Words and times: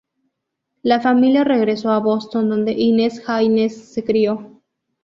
La 0.81 0.99
familia 0.99 1.43
regresó 1.43 1.91
a 1.91 1.99
Boston 1.99 2.49
donde 2.49 2.71
Inez 2.71 3.21
Haynes 3.29 3.79
se 3.93 4.03
crió. 4.03 4.59